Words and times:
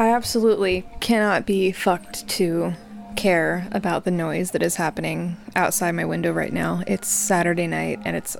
I 0.00 0.14
absolutely 0.14 0.86
cannot 1.00 1.44
be 1.44 1.72
fucked 1.72 2.26
to 2.28 2.72
care 3.16 3.68
about 3.70 4.04
the 4.04 4.10
noise 4.10 4.52
that 4.52 4.62
is 4.62 4.76
happening 4.76 5.36
outside 5.54 5.90
my 5.90 6.06
window 6.06 6.32
right 6.32 6.54
now. 6.54 6.82
It's 6.86 7.06
Saturday 7.06 7.66
night 7.66 8.00
and 8.06 8.16
it's 8.16 8.34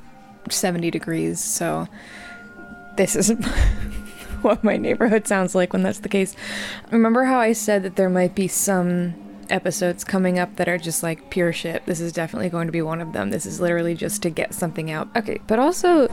70 0.48 0.90
degrees, 0.90 1.38
so 1.38 1.86
this 2.96 3.14
is 3.14 3.28
what 4.40 4.64
my 4.64 4.78
neighborhood 4.78 5.28
sounds 5.28 5.54
like 5.54 5.74
when 5.74 5.82
that's 5.82 5.98
the 5.98 6.08
case. 6.08 6.34
Remember 6.90 7.24
how 7.24 7.38
I 7.38 7.52
said 7.52 7.82
that 7.82 7.96
there 7.96 8.08
might 8.08 8.34
be 8.34 8.48
some 8.48 9.14
episodes 9.50 10.02
coming 10.02 10.38
up 10.38 10.56
that 10.56 10.66
are 10.66 10.78
just 10.78 11.02
like 11.02 11.28
pure 11.28 11.52
shit? 11.52 11.84
This 11.84 12.00
is 12.00 12.10
definitely 12.10 12.48
going 12.48 12.68
to 12.68 12.72
be 12.72 12.80
one 12.80 13.02
of 13.02 13.12
them. 13.12 13.28
This 13.28 13.44
is 13.44 13.60
literally 13.60 13.94
just 13.94 14.22
to 14.22 14.30
get 14.30 14.54
something 14.54 14.90
out. 14.90 15.14
Okay, 15.14 15.40
but 15.46 15.58
also. 15.58 16.08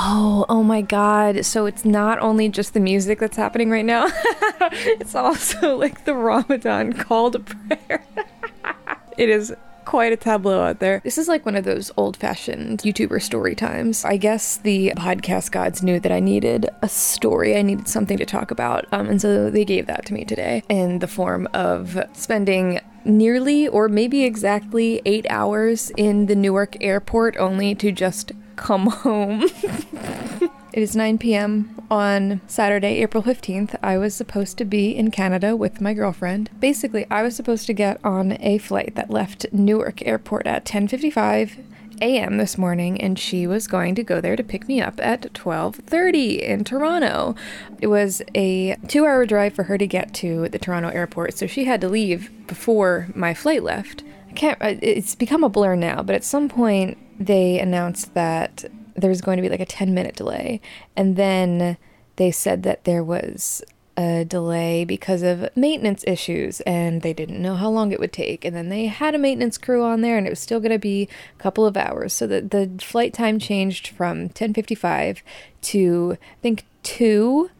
Oh, 0.00 0.46
oh 0.48 0.62
my 0.62 0.80
god. 0.80 1.44
So 1.44 1.66
it's 1.66 1.84
not 1.84 2.20
only 2.20 2.48
just 2.48 2.72
the 2.72 2.78
music 2.78 3.18
that's 3.18 3.36
happening 3.36 3.68
right 3.68 3.84
now, 3.84 4.06
it's 4.70 5.16
also 5.16 5.76
like 5.76 6.04
the 6.04 6.14
Ramadan 6.14 6.92
call 6.92 7.32
to 7.32 7.40
prayer. 7.40 8.04
it 9.18 9.28
is 9.28 9.52
quite 9.84 10.12
a 10.12 10.16
tableau 10.16 10.62
out 10.62 10.78
there. 10.78 11.00
This 11.02 11.18
is 11.18 11.26
like 11.26 11.44
one 11.44 11.56
of 11.56 11.64
those 11.64 11.90
old 11.96 12.16
fashioned 12.16 12.82
YouTuber 12.82 13.20
story 13.20 13.56
times. 13.56 14.04
I 14.04 14.18
guess 14.18 14.58
the 14.58 14.92
podcast 14.96 15.50
gods 15.50 15.82
knew 15.82 15.98
that 15.98 16.12
I 16.12 16.20
needed 16.20 16.70
a 16.80 16.88
story, 16.88 17.56
I 17.56 17.62
needed 17.62 17.88
something 17.88 18.18
to 18.18 18.26
talk 18.26 18.52
about. 18.52 18.86
Um, 18.92 19.08
and 19.08 19.20
so 19.20 19.50
they 19.50 19.64
gave 19.64 19.86
that 19.86 20.06
to 20.06 20.14
me 20.14 20.24
today 20.24 20.62
in 20.68 21.00
the 21.00 21.08
form 21.08 21.48
of 21.54 21.98
spending 22.12 22.80
nearly 23.04 23.66
or 23.66 23.88
maybe 23.88 24.22
exactly 24.22 25.02
eight 25.04 25.26
hours 25.28 25.90
in 25.96 26.26
the 26.26 26.36
Newark 26.36 26.76
airport 26.80 27.36
only 27.38 27.74
to 27.74 27.90
just 27.90 28.30
come 28.58 28.86
home. 28.90 29.46
It 30.78 30.82
is 30.82 30.94
9 30.94 31.16
p.m. 31.18 31.74
on 31.90 32.42
Saturday, 32.46 33.02
April 33.02 33.22
15th. 33.22 33.76
I 33.82 33.96
was 33.96 34.14
supposed 34.14 34.58
to 34.58 34.64
be 34.64 34.94
in 34.94 35.10
Canada 35.10 35.56
with 35.56 35.80
my 35.80 35.94
girlfriend. 35.94 36.50
Basically, 36.60 37.06
I 37.10 37.22
was 37.22 37.34
supposed 37.34 37.66
to 37.66 37.72
get 37.72 37.98
on 38.04 38.36
a 38.40 38.58
flight 38.58 38.94
that 38.94 39.10
left 39.10 39.46
Newark 39.50 40.06
Airport 40.06 40.46
at 40.46 40.66
10:55 40.66 41.64
a.m. 42.00 42.36
this 42.36 42.56
morning 42.56 43.00
and 43.00 43.18
she 43.18 43.44
was 43.44 43.66
going 43.66 43.96
to 43.96 44.04
go 44.04 44.20
there 44.20 44.36
to 44.36 44.44
pick 44.44 44.68
me 44.68 44.80
up 44.80 45.00
at 45.00 45.32
12:30 45.32 46.42
in 46.42 46.64
Toronto. 46.64 47.34
It 47.80 47.88
was 47.88 48.22
a 48.34 48.76
2-hour 48.86 49.26
drive 49.26 49.54
for 49.54 49.64
her 49.64 49.78
to 49.78 49.86
get 49.86 50.14
to 50.14 50.48
the 50.48 50.58
Toronto 50.58 50.90
airport, 50.90 51.34
so 51.34 51.46
she 51.46 51.64
had 51.64 51.80
to 51.80 51.88
leave 51.88 52.30
before 52.46 53.08
my 53.14 53.34
flight 53.34 53.62
left. 53.62 54.04
I 54.28 54.32
can't 54.32 54.58
it's 54.60 55.14
become 55.14 55.42
a 55.42 55.48
blur 55.48 55.74
now, 55.74 56.02
but 56.02 56.14
at 56.14 56.24
some 56.24 56.48
point 56.48 56.98
they 57.18 57.58
announced 57.58 58.14
that 58.14 58.64
there 58.94 59.10
was 59.10 59.20
going 59.20 59.36
to 59.36 59.42
be 59.42 59.48
like 59.48 59.60
a 59.60 59.66
10 59.66 59.94
minute 59.94 60.16
delay. 60.16 60.60
And 60.96 61.16
then 61.16 61.76
they 62.16 62.30
said 62.30 62.62
that 62.64 62.84
there 62.84 63.04
was 63.04 63.62
a 63.96 64.24
delay 64.24 64.84
because 64.84 65.22
of 65.22 65.48
maintenance 65.56 66.04
issues 66.06 66.60
and 66.60 67.02
they 67.02 67.12
didn't 67.12 67.42
know 67.42 67.56
how 67.56 67.68
long 67.68 67.90
it 67.90 67.98
would 67.98 68.12
take. 68.12 68.44
And 68.44 68.54
then 68.54 68.68
they 68.68 68.86
had 68.86 69.14
a 69.14 69.18
maintenance 69.18 69.58
crew 69.58 69.82
on 69.82 70.02
there 70.02 70.16
and 70.16 70.26
it 70.26 70.30
was 70.30 70.38
still 70.38 70.60
going 70.60 70.72
to 70.72 70.78
be 70.78 71.08
a 71.38 71.42
couple 71.42 71.66
of 71.66 71.76
hours. 71.76 72.12
So 72.12 72.26
that 72.28 72.50
the 72.52 72.70
flight 72.80 73.12
time 73.12 73.38
changed 73.38 73.88
from 73.88 74.28
10:55 74.28 75.22
to 75.62 76.16
I 76.20 76.42
think 76.42 76.64
2 76.84 77.50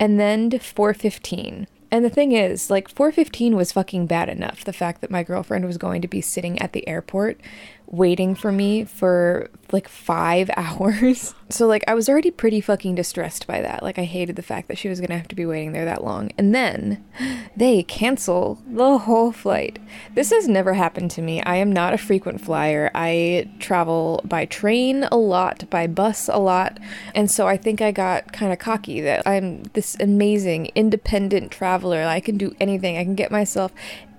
and 0.00 0.18
then 0.18 0.50
to 0.50 0.58
4:15. 0.58 1.66
And 1.92 2.04
the 2.04 2.10
thing 2.10 2.32
is, 2.32 2.70
like 2.70 2.92
4:15 2.92 3.54
was 3.54 3.70
fucking 3.70 4.06
bad 4.06 4.28
enough. 4.28 4.64
The 4.64 4.72
fact 4.72 5.00
that 5.00 5.12
my 5.12 5.22
girlfriend 5.22 5.64
was 5.64 5.78
going 5.78 6.02
to 6.02 6.08
be 6.08 6.20
sitting 6.20 6.60
at 6.60 6.72
the 6.72 6.86
airport 6.88 7.40
waiting 7.86 8.34
for 8.34 8.50
me 8.50 8.84
for 8.84 9.50
like 9.72 9.88
five 9.88 10.50
hours. 10.56 11.34
So, 11.50 11.66
like, 11.66 11.84
I 11.86 11.94
was 11.94 12.08
already 12.08 12.30
pretty 12.30 12.60
fucking 12.60 12.94
distressed 12.94 13.46
by 13.46 13.60
that. 13.60 13.82
Like, 13.82 13.98
I 13.98 14.04
hated 14.04 14.36
the 14.36 14.42
fact 14.42 14.68
that 14.68 14.78
she 14.78 14.88
was 14.88 15.00
gonna 15.00 15.18
have 15.18 15.28
to 15.28 15.34
be 15.34 15.46
waiting 15.46 15.72
there 15.72 15.84
that 15.84 16.02
long. 16.02 16.30
And 16.38 16.54
then 16.54 17.04
they 17.56 17.82
cancel 17.82 18.62
the 18.66 18.98
whole 18.98 19.32
flight. 19.32 19.78
This 20.14 20.30
has 20.30 20.48
never 20.48 20.74
happened 20.74 21.10
to 21.12 21.22
me. 21.22 21.42
I 21.42 21.56
am 21.56 21.72
not 21.72 21.94
a 21.94 21.98
frequent 21.98 22.40
flyer. 22.40 22.90
I 22.94 23.50
travel 23.58 24.20
by 24.24 24.46
train 24.46 25.04
a 25.04 25.16
lot, 25.16 25.68
by 25.70 25.86
bus 25.86 26.28
a 26.28 26.38
lot. 26.38 26.78
And 27.14 27.30
so 27.30 27.46
I 27.46 27.56
think 27.56 27.80
I 27.80 27.92
got 27.92 28.32
kind 28.32 28.52
of 28.52 28.58
cocky 28.58 29.00
that 29.02 29.26
I'm 29.26 29.64
this 29.74 29.96
amazing 30.00 30.70
independent 30.74 31.50
traveler. 31.50 32.02
I 32.02 32.20
can 32.20 32.36
do 32.36 32.54
anything, 32.60 32.96
I 32.96 33.04
can 33.04 33.14
get 33.14 33.30
myself 33.30 33.72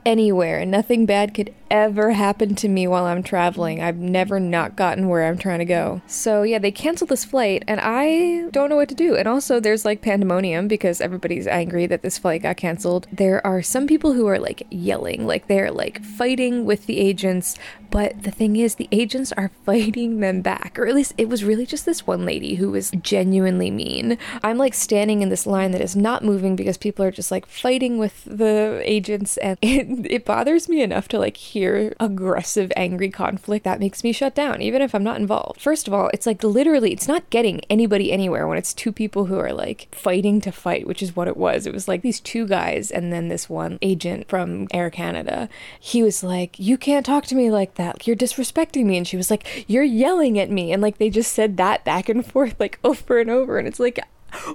anywhere. 0.05 0.59
And 0.59 0.71
nothing 0.71 1.05
bad 1.05 1.33
could 1.33 1.53
ever 1.69 2.11
happened 2.11 2.57
to 2.59 2.69
me 2.69 2.87
while 2.87 3.05
I'm 3.05 3.23
traveling. 3.23 3.81
I've 3.81 3.97
never 3.97 4.39
not 4.39 4.75
gotten 4.75 5.07
where 5.07 5.25
I'm 5.25 5.37
trying 5.37 5.59
to 5.59 5.65
go. 5.65 6.01
So 6.07 6.43
yeah, 6.43 6.59
they 6.59 6.71
canceled 6.71 7.09
this 7.09 7.25
flight 7.25 7.63
and 7.67 7.79
I 7.81 8.49
don't 8.51 8.69
know 8.69 8.75
what 8.75 8.89
to 8.89 8.95
do. 8.95 9.15
And 9.15 9.27
also 9.27 9.59
there's 9.59 9.85
like 9.85 10.01
pandemonium 10.01 10.67
because 10.67 11.01
everybody's 11.01 11.47
angry 11.47 11.87
that 11.87 12.01
this 12.01 12.17
flight 12.17 12.43
got 12.43 12.57
canceled. 12.57 13.07
There 13.11 13.45
are 13.45 13.61
some 13.61 13.87
people 13.87 14.13
who 14.13 14.27
are 14.27 14.39
like 14.39 14.63
yelling, 14.69 15.25
like 15.25 15.47
they're 15.47 15.71
like 15.71 16.03
fighting 16.03 16.65
with 16.65 16.85
the 16.85 16.99
agents, 16.99 17.57
but 17.89 18.23
the 18.23 18.31
thing 18.31 18.55
is 18.55 18.75
the 18.75 18.89
agents 18.91 19.31
are 19.33 19.51
fighting 19.65 20.19
them 20.19 20.41
back. 20.41 20.77
Or 20.77 20.87
at 20.87 20.95
least 20.95 21.13
it 21.17 21.29
was 21.29 21.43
really 21.43 21.65
just 21.65 21.85
this 21.85 22.05
one 22.05 22.25
lady 22.25 22.55
who 22.55 22.71
was 22.71 22.91
genuinely 22.91 23.71
mean. 23.71 24.17
I'm 24.43 24.57
like 24.57 24.73
standing 24.73 25.21
in 25.21 25.29
this 25.29 25.47
line 25.47 25.71
that 25.71 25.81
is 25.81 25.95
not 25.95 26.23
moving 26.23 26.55
because 26.55 26.77
people 26.77 27.05
are 27.05 27.11
just 27.11 27.31
like 27.31 27.45
fighting 27.45 27.97
with 27.97 28.23
the 28.25 28.81
agents 28.83 29.37
and 29.37 29.57
it 29.61 29.85
it 30.05 30.25
bothers 30.25 30.69
me 30.69 30.81
enough 30.81 31.07
to 31.09 31.19
like 31.19 31.37
hear 31.55 31.93
aggressive, 32.01 32.69
angry 32.75 33.09
conflict. 33.09 33.63
That 33.63 33.79
makes 33.79 34.03
me 34.03 34.11
shut 34.11 34.35
down, 34.35 34.61
even 34.61 34.81
if 34.81 34.93
I'm 34.93 35.05
not 35.05 35.21
involved. 35.21 35.61
First 35.61 35.87
of 35.87 35.93
all, 35.93 36.09
it's 36.13 36.25
like 36.25 36.43
literally, 36.43 36.91
it's 36.91 37.07
not 37.07 37.29
getting 37.29 37.61
anybody 37.69 38.11
anywhere 38.11 38.45
when 38.45 38.57
it's 38.57 38.73
two 38.73 38.91
people 38.91 39.27
who 39.27 39.39
are 39.39 39.53
like 39.53 39.87
fighting 39.95 40.41
to 40.41 40.51
fight, 40.51 40.85
which 40.85 41.01
is 41.01 41.15
what 41.15 41.29
it 41.29 41.37
was. 41.37 41.65
It 41.65 41.73
was 41.73 41.87
like 41.87 42.01
these 42.01 42.19
two 42.19 42.45
guys 42.45 42.91
and 42.91 43.13
then 43.13 43.29
this 43.29 43.49
one 43.49 43.79
agent 43.81 44.27
from 44.27 44.67
Air 44.73 44.89
Canada. 44.89 45.47
He 45.79 46.03
was 46.03 46.23
like, 46.23 46.59
You 46.59 46.77
can't 46.77 47.05
talk 47.05 47.25
to 47.27 47.35
me 47.35 47.49
like 47.49 47.75
that. 47.75 48.05
You're 48.05 48.17
disrespecting 48.17 48.85
me. 48.85 48.97
And 48.97 49.07
she 49.07 49.15
was 49.15 49.31
like, 49.31 49.65
You're 49.69 49.83
yelling 49.83 50.37
at 50.37 50.51
me. 50.51 50.73
And 50.73 50.81
like 50.81 50.97
they 50.97 51.09
just 51.09 51.31
said 51.31 51.55
that 51.55 51.85
back 51.85 52.09
and 52.09 52.25
forth, 52.25 52.59
like 52.59 52.79
over 52.83 53.19
and 53.19 53.29
over. 53.29 53.57
And 53.57 53.65
it's 53.65 53.79
like, 53.79 53.99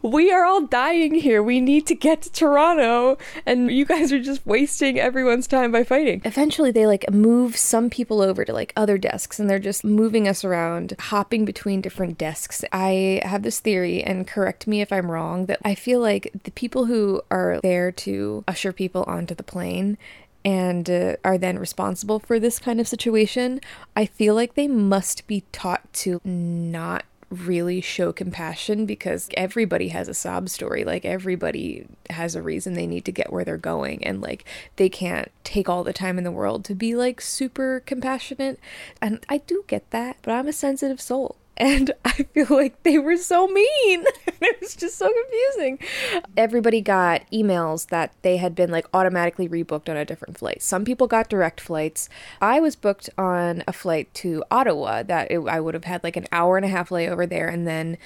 we 0.03 0.31
are 0.33 0.45
all 0.45 0.63
dying 0.67 1.15
here. 1.15 1.43
We 1.43 1.61
need 1.61 1.87
to 1.87 1.95
get 1.95 2.23
to 2.23 2.33
Toronto. 2.33 3.19
And 3.47 3.71
you 3.71 3.85
guys 3.85 4.13
are 4.13 4.21
just 4.21 4.45
wasting 4.47 4.99
everyone's 4.99 5.47
time 5.47 5.73
by 5.73 5.85
fighting. 5.85 6.23
Eventually, 6.25 6.71
they 6.71 6.87
like 6.87 7.11
move 7.11 7.57
some 7.57 7.91
people 7.91 8.21
over 8.21 8.45
to 8.45 8.53
like 8.53 8.73
other 8.77 8.99
desks 8.99 9.39
and 9.39 9.49
they're 9.49 9.59
just 9.59 9.85
moving 9.85 10.29
us 10.29 10.45
around, 10.45 10.95
hopping 10.99 11.45
between 11.45 11.81
different 11.81 12.19
desks. 12.19 12.65
I 12.73 13.21
have 13.25 13.43
this 13.43 13.61
theory, 13.61 14.03
and 14.03 14.27
correct 14.27 14.67
me 14.67 14.81
if 14.81 14.93
I'm 14.93 15.11
wrong, 15.11 15.47
that 15.47 15.61
I 15.65 15.75
feel 15.75 16.01
like 16.01 16.31
the 16.45 16.51
people 16.51 16.87
who 16.87 17.23
are 17.31 17.61
there 17.63 17.93
to 17.93 18.45
usher 18.47 18.73
people 18.73 19.05
onto 19.07 19.35
the 19.35 19.43
plane 19.43 19.99
and 20.45 20.89
uh, 20.89 21.17
are 21.25 21.37
then 21.37 21.59
responsible 21.59 22.19
for 22.19 22.39
this 22.39 22.59
kind 22.59 22.81
of 22.81 22.89
situation, 22.89 23.61
I 23.95 24.07
feel 24.07 24.35
like 24.35 24.55
they 24.55 24.69
must 24.69 25.27
be 25.27 25.45
taught 25.53 25.93
to 25.95 26.21
not 26.25 27.05
really 27.31 27.81
show 27.81 28.13
compassion 28.13 28.87
because 28.87 29.29
everybody 29.37 29.89
has 29.89 30.09
a 30.09 30.15
sob 30.15 30.49
story. 30.49 30.85
Like 30.85 31.05
everybody 31.05 31.87
has 32.11 32.35
a 32.35 32.43
reason 32.43 32.75
they 32.75 32.87
need 32.87 33.05
to 33.05 33.13
get 33.13 33.33
where 33.33 33.45
they're 33.45 33.57
going 33.57 34.05
and 34.05 34.21
like 34.21 34.45
they 34.77 34.89
can't 34.89 35.31
take 35.45 35.69
all 35.69 35.85
the 35.85 35.93
time 35.93 36.19
in 36.19 36.25
the 36.25 36.33
world 36.33 36.65
to 36.67 36.75
be 36.75 36.95
like 36.95 37.21
super 37.21 37.81
compassionate. 37.87 38.59
And 39.01 39.25
I 39.29 39.39
do 39.39 39.65
get 39.69 39.91
that, 39.91 40.17
but 40.23 40.33
I'm 40.33 40.49
a 40.49 40.53
sensitive 40.53 41.01
soul 41.01 41.37
and 41.61 41.93
I 42.05 42.13
feel 42.13 42.47
like 42.51 42.83
they 42.83 42.99
were 42.99 43.17
so 43.17 43.47
mean. 43.47 44.05
it 44.27 44.61
was 44.61 44.75
just 44.75 44.97
so 44.97 45.13
confusing. 45.13 45.79
Everybody 46.37 46.81
got 46.81 47.23
emails 47.33 47.89
that 47.89 48.13
they 48.23 48.39
had 48.39 48.55
been 48.55 48.71
like 48.71 48.87
automatically 48.93 49.49
rebooked 49.49 49.89
on 49.89 49.97
a 49.97 50.05
different 50.05 50.39
flight. 50.39 50.63
Some 50.63 50.85
people 50.85 51.07
got 51.07 51.29
direct 51.29 51.61
flights. 51.61 52.09
I 52.41 52.59
was 52.59 52.75
booked 52.75 53.11
on 53.17 53.63
a 53.69 53.73
flight 53.73 54.13
to 54.15 54.43
Ottawa 54.51 55.03
that 55.05 55.31
it, 55.31 55.39
I 55.41 55.61
would 55.61 55.75
have 55.75 55.85
had 55.85 56.03
like 56.03 56.17
an 56.17 56.27
hour 56.33 56.57
and 56.57 56.65
a 56.65 56.69
half 56.69 56.89
layover 56.89 57.29
there 57.29 57.49
and 57.49 57.67
then 57.67 57.99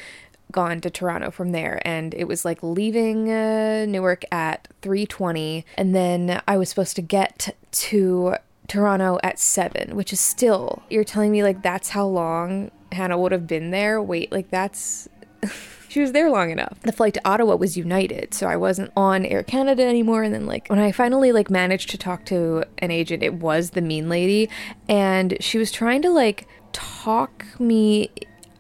gone 0.52 0.80
to 0.80 0.90
Toronto 0.90 1.30
from 1.30 1.52
there 1.52 1.80
and 1.84 2.14
it 2.14 2.24
was 2.24 2.44
like 2.44 2.62
leaving 2.62 3.32
uh, 3.32 3.86
Newark 3.88 4.24
at 4.30 4.68
3:20 4.82 5.64
and 5.76 5.94
then 5.94 6.40
I 6.46 6.56
was 6.56 6.68
supposed 6.68 6.94
to 6.96 7.02
get 7.02 7.56
to 7.72 8.36
Toronto 8.68 9.18
at 9.22 9.38
7, 9.38 9.94
which 9.94 10.12
is 10.12 10.20
still 10.20 10.82
you're 10.88 11.04
telling 11.04 11.30
me 11.30 11.42
like 11.42 11.62
that's 11.62 11.90
how 11.90 12.06
long 12.06 12.70
Hannah 12.92 13.18
would 13.18 13.32
have 13.32 13.46
been 13.46 13.70
there. 13.70 14.00
Wait, 14.00 14.32
like 14.32 14.50
that's. 14.50 15.08
she 15.88 16.00
was 16.00 16.12
there 16.12 16.30
long 16.30 16.50
enough. 16.50 16.80
The 16.80 16.92
flight 16.92 17.14
to 17.14 17.28
Ottawa 17.28 17.56
was 17.56 17.76
United, 17.76 18.32
so 18.32 18.46
I 18.46 18.56
wasn't 18.56 18.90
on 18.96 19.26
Air 19.26 19.42
Canada 19.42 19.84
anymore. 19.84 20.22
And 20.22 20.32
then 20.32 20.46
like 20.46 20.68
when 20.68 20.78
I 20.78 20.92
finally 20.92 21.32
like 21.32 21.50
managed 21.50 21.90
to 21.90 21.98
talk 21.98 22.24
to 22.26 22.64
an 22.78 22.90
agent, 22.90 23.22
it 23.22 23.34
was 23.34 23.70
the 23.70 23.82
mean 23.82 24.08
lady, 24.08 24.48
and 24.88 25.36
she 25.40 25.58
was 25.58 25.70
trying 25.70 26.02
to 26.02 26.10
like 26.10 26.48
talk 26.72 27.44
me 27.60 28.10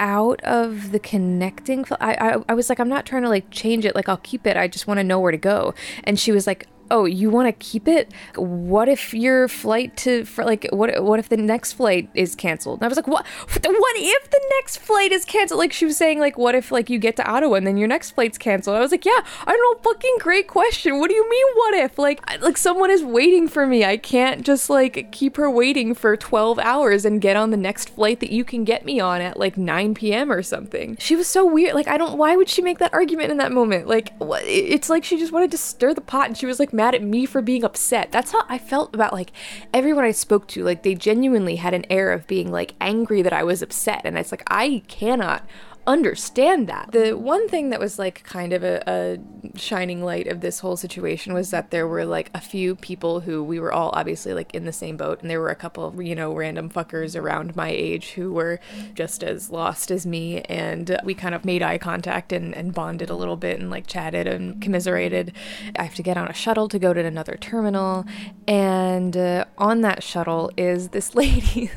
out 0.00 0.42
of 0.42 0.90
the 0.90 0.98
connecting 0.98 1.84
I, 2.00 2.14
I 2.14 2.44
i 2.48 2.54
was 2.54 2.68
like 2.68 2.80
i'm 2.80 2.88
not 2.88 3.06
trying 3.06 3.22
to 3.22 3.28
like 3.28 3.48
change 3.50 3.84
it 3.84 3.94
like 3.94 4.08
i'll 4.08 4.16
keep 4.16 4.44
it 4.44 4.56
i 4.56 4.66
just 4.66 4.88
want 4.88 4.98
to 4.98 5.04
know 5.04 5.20
where 5.20 5.30
to 5.30 5.38
go 5.38 5.72
and 6.02 6.18
she 6.18 6.32
was 6.32 6.48
like 6.48 6.66
oh, 6.90 7.04
you 7.04 7.30
want 7.30 7.48
to 7.48 7.52
keep 7.52 7.88
it? 7.88 8.10
What 8.36 8.88
if 8.88 9.14
your 9.14 9.48
flight 9.48 9.96
to 9.98 10.26
like 10.38 10.66
what 10.70 11.02
what 11.02 11.18
if 11.18 11.28
the 11.28 11.36
next 11.36 11.74
flight 11.74 12.08
is 12.14 12.34
canceled? 12.34 12.80
And 12.80 12.84
I 12.84 12.88
was 12.88 12.96
like, 12.96 13.06
what? 13.06 13.26
What 13.26 13.96
if 13.96 14.30
the 14.30 14.40
next 14.58 14.78
flight 14.78 15.12
is 15.12 15.24
canceled? 15.24 15.58
Like 15.58 15.72
she 15.72 15.84
was 15.84 15.96
saying, 15.96 16.20
like 16.20 16.38
what 16.38 16.54
if 16.54 16.70
like 16.70 16.90
you 16.90 16.98
get 16.98 17.16
to 17.16 17.26
Ottawa 17.26 17.54
and 17.54 17.66
then 17.66 17.76
your 17.76 17.88
next 17.88 18.12
flight's 18.12 18.38
canceled? 18.38 18.76
I 18.76 18.80
was 18.80 18.90
like, 18.90 19.04
yeah, 19.04 19.20
I 19.46 19.52
don't 19.52 19.84
know, 19.84 19.90
fucking 19.90 20.16
great 20.20 20.48
question. 20.48 20.98
What 20.98 21.08
do 21.08 21.14
you 21.14 21.28
mean, 21.28 21.46
what 21.54 21.74
if? 21.74 21.98
Like 21.98 22.20
like 22.42 22.56
someone 22.56 22.90
is 22.90 23.02
waiting 23.02 23.48
for 23.48 23.66
me. 23.66 23.84
I 23.84 23.96
can't 23.96 24.44
just 24.44 24.68
like 24.68 25.10
keep 25.12 25.36
her 25.36 25.50
waiting 25.50 25.94
for 25.94 26.16
twelve 26.16 26.58
hours 26.58 27.04
and 27.04 27.20
get 27.20 27.36
on 27.36 27.50
the 27.50 27.56
next 27.56 27.90
flight 27.90 28.20
that 28.20 28.30
you 28.30 28.44
can 28.44 28.64
get 28.64 28.84
me 28.84 29.00
on 29.00 29.20
at 29.20 29.38
like 29.38 29.56
nine 29.56 29.94
p.m. 29.94 30.30
or 30.30 30.42
something. 30.42 30.96
She 31.00 31.16
was 31.16 31.26
so 31.26 31.44
weird. 31.44 31.74
Like 31.74 31.88
I 31.88 31.96
don't. 31.96 32.18
Why 32.18 32.36
would 32.36 32.48
she 32.48 32.62
make 32.62 32.78
that 32.78 32.92
argument 32.92 33.30
in 33.30 33.38
that 33.38 33.52
moment? 33.52 33.86
Like 33.86 34.14
what? 34.18 34.42
It's 34.44 34.90
like 34.90 35.04
she 35.04 35.18
just 35.18 35.32
wanted 35.32 35.50
to 35.52 35.58
stir 35.58 35.94
the 35.94 36.00
pot 36.00 36.26
and 36.26 36.36
she 36.36 36.46
was 36.46 36.60
like 36.60 36.72
mad 36.74 36.94
at 36.94 37.02
me 37.02 37.24
for 37.24 37.40
being 37.40 37.64
upset. 37.64 38.12
That's 38.12 38.32
how 38.32 38.42
I 38.48 38.58
felt 38.58 38.94
about 38.94 39.12
like 39.12 39.30
everyone 39.72 40.04
I 40.04 40.10
spoke 40.10 40.46
to. 40.48 40.64
Like 40.64 40.82
they 40.82 40.94
genuinely 40.94 41.56
had 41.56 41.72
an 41.72 41.86
air 41.88 42.12
of 42.12 42.26
being 42.26 42.50
like 42.50 42.74
angry 42.80 43.22
that 43.22 43.32
I 43.32 43.44
was 43.44 43.62
upset. 43.62 44.02
And 44.04 44.18
it's 44.18 44.32
like, 44.32 44.42
I 44.48 44.82
cannot 44.88 45.46
understand 45.86 46.66
that. 46.68 46.90
The 46.92 47.12
one 47.12 47.48
thing 47.48 47.70
that 47.70 47.80
was 47.80 47.98
like 47.98 48.22
kind 48.24 48.52
of 48.52 48.64
a, 48.64 48.82
a, 48.86 49.58
shining 49.58 50.02
light 50.02 50.26
of 50.26 50.40
this 50.40 50.60
whole 50.60 50.76
situation 50.76 51.34
was 51.34 51.50
that 51.50 51.70
there 51.70 51.86
were 51.86 52.04
like 52.04 52.30
a 52.34 52.40
few 52.40 52.74
people 52.74 53.20
who 53.20 53.42
we 53.42 53.60
were 53.60 53.72
all 53.72 53.90
obviously 53.94 54.32
like 54.34 54.54
in 54.54 54.64
the 54.64 54.72
same 54.72 54.96
boat, 54.96 55.20
and 55.20 55.30
there 55.30 55.40
were 55.40 55.50
a 55.50 55.54
couple, 55.54 56.02
you 56.02 56.14
know, 56.14 56.34
random 56.34 56.70
fuckers 56.70 57.18
around 57.18 57.54
my 57.54 57.68
age 57.68 58.12
who 58.12 58.32
were 58.32 58.58
just 58.94 59.22
as 59.22 59.50
lost 59.50 59.90
as 59.90 60.06
me, 60.06 60.40
and 60.42 60.98
we 61.04 61.14
kind 61.14 61.34
of 61.34 61.44
made 61.44 61.62
eye 61.62 61.78
contact 61.78 62.32
and, 62.32 62.54
and 62.54 62.74
bonded 62.74 63.10
a 63.10 63.16
little 63.16 63.36
bit 63.36 63.60
and 63.60 63.70
like 63.70 63.86
chatted 63.86 64.26
and 64.26 64.60
commiserated. 64.62 65.32
I 65.76 65.84
have 65.84 65.94
to 65.96 66.02
get 66.02 66.16
on 66.16 66.28
a 66.28 66.34
shuttle 66.34 66.68
to 66.68 66.78
go 66.78 66.92
to 66.92 67.04
another 67.04 67.36
terminal, 67.40 68.06
and 68.48 69.16
uh, 69.16 69.44
on 69.58 69.82
that 69.82 70.02
shuttle 70.02 70.50
is 70.56 70.88
this 70.88 71.14
lady. 71.14 71.70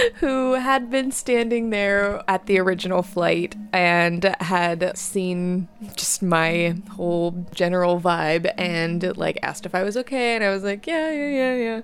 who 0.16 0.54
had 0.54 0.90
been 0.90 1.10
standing 1.12 1.70
there 1.70 2.22
at 2.28 2.46
the 2.46 2.58
original 2.58 3.02
flight 3.02 3.56
and 3.72 4.34
had 4.40 4.96
seen 4.96 5.68
just 5.96 6.22
my 6.22 6.74
whole 6.92 7.46
general 7.54 8.00
vibe 8.00 8.52
and 8.58 9.16
like 9.16 9.38
asked 9.42 9.66
if 9.66 9.74
I 9.74 9.82
was 9.82 9.96
okay 9.96 10.34
and 10.34 10.44
I 10.44 10.50
was 10.50 10.62
like 10.62 10.86
yeah 10.86 11.10
yeah 11.10 11.28
yeah 11.28 11.56
yeah. 11.56 11.80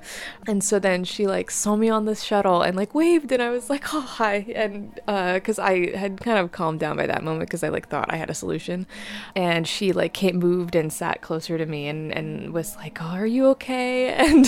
And 0.46 0.62
so 0.62 0.78
then 0.78 1.04
she 1.04 1.26
like 1.26 1.50
saw 1.50 1.76
me 1.76 1.88
on 1.88 2.04
the 2.04 2.14
shuttle 2.14 2.62
and 2.62 2.76
like 2.76 2.94
waved 2.94 3.32
and 3.32 3.42
I 3.42 3.50
was 3.50 3.70
like 3.70 3.94
oh 3.94 4.00
hi 4.00 4.46
and 4.54 4.98
uh 5.08 5.40
cuz 5.40 5.58
I 5.58 5.96
had 5.96 6.20
kind 6.20 6.38
of 6.38 6.52
calmed 6.52 6.80
down 6.80 6.96
by 6.96 7.06
that 7.06 7.22
moment 7.22 7.50
cuz 7.50 7.62
I 7.62 7.68
like 7.68 7.88
thought 7.88 8.12
I 8.12 8.16
had 8.16 8.30
a 8.30 8.34
solution. 8.34 8.86
And 9.34 9.66
she 9.66 9.92
like 9.92 10.12
came 10.12 10.36
moved 10.38 10.74
and 10.74 10.92
sat 10.92 11.20
closer 11.20 11.58
to 11.58 11.66
me 11.66 11.88
and 11.88 12.12
and 12.12 12.52
was 12.52 12.76
like 12.76 12.98
oh 13.00 13.16
are 13.16 13.26
you 13.26 13.46
okay? 13.48 14.14
And 14.26 14.46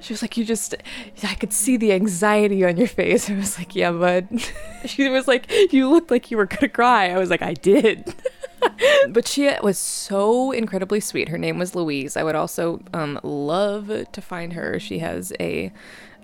she 0.00 0.12
was 0.12 0.22
like 0.22 0.36
you 0.36 0.44
just 0.44 0.74
I 1.24 1.34
could 1.34 1.52
see 1.52 1.76
the 1.76 1.92
anxiety 1.92 2.64
on 2.64 2.76
your 2.76 2.86
face. 2.90 3.30
I 3.30 3.34
was 3.34 3.58
like, 3.58 3.74
yeah, 3.74 3.92
bud. 3.92 4.28
she 4.84 5.08
was 5.08 5.26
like, 5.28 5.50
you 5.72 5.88
looked 5.88 6.10
like 6.10 6.30
you 6.30 6.36
were 6.36 6.46
gonna 6.46 6.68
cry. 6.68 7.10
I 7.10 7.18
was 7.18 7.30
like, 7.30 7.42
I 7.42 7.54
did. 7.54 8.14
but 9.08 9.26
she 9.26 9.50
was 9.62 9.78
so 9.78 10.52
incredibly 10.52 11.00
sweet. 11.00 11.28
Her 11.28 11.38
name 11.38 11.58
was 11.58 11.74
Louise. 11.74 12.16
I 12.16 12.22
would 12.22 12.34
also 12.34 12.80
um, 12.92 13.18
love 13.22 13.90
to 14.12 14.20
find 14.20 14.52
her. 14.52 14.78
She 14.78 14.98
has 14.98 15.32
a 15.40 15.72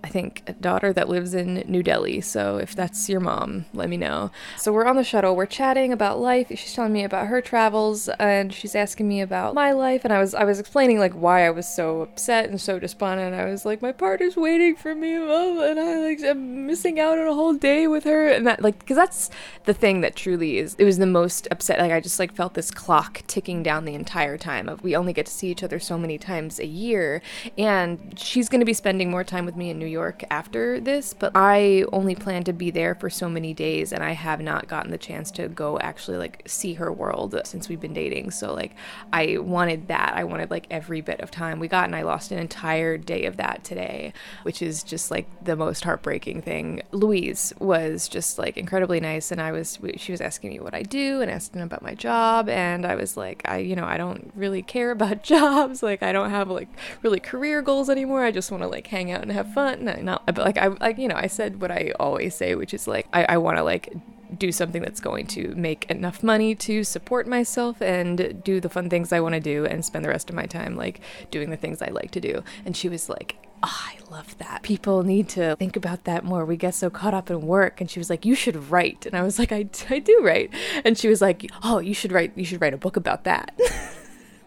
I 0.06 0.08
think, 0.08 0.44
a 0.46 0.52
daughter 0.52 0.92
that 0.92 1.08
lives 1.08 1.34
in 1.34 1.64
New 1.66 1.82
Delhi. 1.82 2.20
So 2.20 2.58
if 2.58 2.76
that's 2.76 3.08
your 3.08 3.18
mom, 3.18 3.64
let 3.74 3.88
me 3.88 3.96
know. 3.96 4.30
So 4.56 4.72
we're 4.72 4.84
on 4.84 4.94
the 4.94 5.02
shuttle, 5.02 5.34
we're 5.34 5.46
chatting 5.46 5.92
about 5.92 6.20
life. 6.20 6.46
She's 6.50 6.74
telling 6.74 6.92
me 6.92 7.02
about 7.02 7.26
her 7.26 7.40
travels 7.40 8.08
and 8.20 8.54
she's 8.54 8.76
asking 8.76 9.08
me 9.08 9.20
about 9.20 9.52
my 9.54 9.72
life 9.72 10.04
and 10.04 10.12
I 10.12 10.20
was 10.20 10.32
I 10.32 10.44
was 10.44 10.60
explaining 10.60 11.00
like 11.00 11.12
why 11.14 11.44
I 11.44 11.50
was 11.50 11.66
so 11.66 12.02
upset 12.02 12.48
and 12.48 12.60
so 12.60 12.78
despondent. 12.78 13.34
I 13.34 13.46
was 13.46 13.64
like 13.64 13.82
my 13.82 13.90
partner's 13.90 14.36
waiting 14.36 14.76
for 14.76 14.94
me 14.94 15.16
oh, 15.16 15.68
and 15.68 15.80
I 15.80 15.98
like 15.98 16.22
I'm 16.22 16.66
missing 16.66 17.00
out 17.00 17.18
on 17.18 17.26
a 17.26 17.34
whole 17.34 17.54
day 17.54 17.88
with 17.88 18.04
her 18.04 18.28
and 18.28 18.46
that 18.46 18.62
like 18.62 18.86
cuz 18.86 18.96
that's 18.96 19.28
the 19.64 19.74
thing 19.74 20.02
that 20.02 20.14
truly 20.14 20.58
is 20.58 20.76
it 20.78 20.84
was 20.84 20.98
the 20.98 21.06
most 21.06 21.48
upset 21.50 21.80
like 21.80 21.90
I 21.90 21.98
just 21.98 22.20
like 22.20 22.32
felt 22.32 22.54
this 22.54 22.70
clock 22.70 23.24
ticking 23.26 23.64
down 23.64 23.84
the 23.84 23.94
entire 23.94 24.38
time 24.38 24.68
of 24.68 24.84
we 24.84 24.94
only 24.94 25.12
get 25.12 25.26
to 25.26 25.32
see 25.32 25.48
each 25.48 25.64
other 25.64 25.80
so 25.80 25.98
many 25.98 26.16
times 26.16 26.60
a 26.60 26.66
year 26.66 27.22
and 27.58 28.16
she's 28.16 28.48
going 28.48 28.60
to 28.60 28.64
be 28.64 28.72
spending 28.72 29.10
more 29.10 29.24
time 29.24 29.44
with 29.44 29.56
me 29.56 29.68
in 29.70 29.80
New 29.80 29.86
York 29.86 29.95
York 29.96 30.22
after 30.30 30.78
this, 30.78 31.14
but 31.14 31.32
I 31.34 31.84
only 31.90 32.14
plan 32.14 32.44
to 32.44 32.52
be 32.52 32.70
there 32.70 32.94
for 32.94 33.08
so 33.08 33.28
many 33.28 33.54
days 33.54 33.92
and 33.92 34.02
I 34.04 34.12
have 34.12 34.40
not 34.40 34.68
gotten 34.68 34.90
the 34.90 34.98
chance 34.98 35.30
to 35.32 35.48
go 35.48 35.78
actually 35.78 36.18
like 36.18 36.42
see 36.46 36.74
her 36.74 36.92
world 36.92 37.40
since 37.44 37.68
we've 37.68 37.80
been 37.80 37.94
dating. 37.94 38.30
So 38.30 38.52
like 38.52 38.74
I 39.12 39.38
wanted 39.38 39.88
that. 39.88 40.12
I 40.14 40.24
wanted 40.24 40.50
like 40.50 40.66
every 40.70 41.00
bit 41.00 41.20
of 41.20 41.30
time 41.30 41.58
we 41.58 41.68
got 41.68 41.86
and 41.86 41.96
I 41.96 42.02
lost 42.02 42.30
an 42.30 42.38
entire 42.38 42.98
day 42.98 43.24
of 43.24 43.38
that 43.38 43.64
today, 43.64 44.12
which 44.42 44.60
is 44.60 44.82
just 44.82 45.10
like 45.10 45.26
the 45.42 45.56
most 45.56 45.84
heartbreaking 45.84 46.42
thing. 46.42 46.82
Louise 46.92 47.54
was 47.58 48.08
just 48.08 48.38
like 48.38 48.56
incredibly 48.56 49.00
nice 49.00 49.30
and 49.30 49.40
I 49.40 49.52
was 49.52 49.78
she 49.96 50.12
was 50.12 50.20
asking 50.20 50.50
me 50.50 50.60
what 50.60 50.74
I 50.74 50.82
do 50.82 51.22
and 51.22 51.30
asking 51.30 51.62
about 51.62 51.82
my 51.82 51.94
job 51.94 52.48
and 52.48 52.84
I 52.84 52.96
was 52.96 53.16
like 53.16 53.42
I 53.46 53.58
you 53.58 53.74
know, 53.76 53.86
I 53.86 53.96
don't 53.96 54.30
really 54.34 54.62
care 54.62 54.90
about 54.90 55.22
jobs. 55.34 55.82
Like 55.82 56.02
I 56.02 56.12
don't 56.12 56.30
have 56.30 56.50
like 56.50 56.68
really 57.02 57.20
career 57.20 57.62
goals 57.62 57.88
anymore. 57.88 58.24
I 58.24 58.30
just 58.30 58.50
want 58.50 58.62
to 58.62 58.68
like 58.68 58.86
hang 58.88 59.10
out 59.10 59.22
and 59.22 59.32
have 59.32 59.52
fun 59.52 59.75
no, 59.80 59.94
not 60.00 60.26
but 60.26 60.38
like 60.38 60.58
I 60.58 60.68
like 60.68 60.98
you 60.98 61.08
know 61.08 61.16
I 61.16 61.26
said 61.26 61.60
what 61.60 61.70
I 61.70 61.92
always 61.98 62.34
say, 62.34 62.54
which 62.54 62.74
is 62.74 62.86
like 62.86 63.06
I, 63.12 63.24
I 63.24 63.36
want 63.38 63.58
to 63.58 63.62
like 63.62 63.92
do 64.36 64.52
something 64.52 64.82
that's 64.82 65.00
going 65.00 65.26
to 65.26 65.54
make 65.54 65.88
enough 65.90 66.22
money 66.22 66.54
to 66.54 66.84
support 66.84 67.26
myself 67.26 67.80
and 67.80 68.42
do 68.42 68.60
the 68.60 68.68
fun 68.68 68.90
things 68.90 69.12
I 69.12 69.20
want 69.20 69.34
to 69.34 69.40
do 69.40 69.64
and 69.64 69.84
spend 69.84 70.04
the 70.04 70.08
rest 70.08 70.28
of 70.28 70.36
my 70.36 70.46
time 70.46 70.76
like 70.76 71.00
doing 71.30 71.50
the 71.50 71.56
things 71.56 71.80
I 71.82 71.88
like 71.88 72.10
to 72.12 72.20
do. 72.20 72.42
And 72.64 72.76
she 72.76 72.88
was 72.88 73.08
like, 73.08 73.36
Oh, 73.62 73.86
I 73.86 73.96
love 74.10 74.36
that. 74.38 74.62
People 74.62 75.02
need 75.02 75.30
to 75.30 75.56
think 75.56 75.76
about 75.76 76.04
that 76.04 76.24
more. 76.24 76.44
We 76.44 76.56
get 76.56 76.74
so 76.74 76.90
caught 76.90 77.14
up 77.14 77.30
in 77.30 77.40
work. 77.40 77.80
And 77.80 77.90
she 77.90 77.98
was 77.98 78.10
like, 78.10 78.24
You 78.24 78.34
should 78.34 78.70
write. 78.70 79.06
And 79.06 79.16
I 79.16 79.22
was 79.22 79.38
like, 79.38 79.50
I, 79.50 79.66
I 79.88 79.98
do 79.98 80.20
write. 80.22 80.50
And 80.84 80.98
she 80.98 81.08
was 81.08 81.20
like, 81.22 81.48
Oh, 81.62 81.78
you 81.78 81.94
should 81.94 82.12
write, 82.12 82.32
you 82.36 82.44
should 82.44 82.60
write 82.60 82.74
a 82.74 82.78
book 82.78 82.96
about 82.96 83.24
that. 83.24 83.58